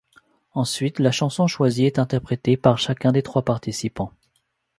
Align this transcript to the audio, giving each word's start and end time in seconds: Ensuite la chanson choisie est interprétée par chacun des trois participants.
Ensuite 0.55 0.97
la 0.97 1.11
chanson 1.11 1.45
choisie 1.45 1.85
est 1.85 1.99
interprétée 1.99 2.57
par 2.57 2.79
chacun 2.79 3.11
des 3.11 3.21
trois 3.21 3.43
participants. 3.45 4.11